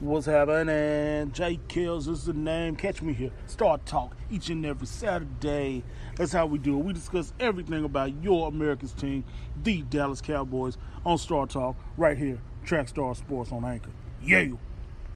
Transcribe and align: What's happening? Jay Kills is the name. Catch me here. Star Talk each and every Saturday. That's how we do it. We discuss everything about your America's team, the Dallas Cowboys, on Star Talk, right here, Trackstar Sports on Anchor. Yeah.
What's 0.00 0.24
happening? 0.24 1.30
Jay 1.32 1.60
Kills 1.68 2.08
is 2.08 2.24
the 2.24 2.32
name. 2.32 2.74
Catch 2.74 3.02
me 3.02 3.12
here. 3.12 3.32
Star 3.46 3.76
Talk 3.84 4.16
each 4.30 4.48
and 4.48 4.64
every 4.64 4.86
Saturday. 4.86 5.84
That's 6.16 6.32
how 6.32 6.46
we 6.46 6.56
do 6.56 6.78
it. 6.78 6.84
We 6.86 6.94
discuss 6.94 7.34
everything 7.38 7.84
about 7.84 8.22
your 8.22 8.48
America's 8.48 8.94
team, 8.94 9.24
the 9.62 9.82
Dallas 9.82 10.22
Cowboys, 10.22 10.78
on 11.04 11.18
Star 11.18 11.46
Talk, 11.46 11.76
right 11.98 12.16
here, 12.16 12.38
Trackstar 12.64 13.14
Sports 13.14 13.52
on 13.52 13.62
Anchor. 13.66 13.90
Yeah. 14.22 14.52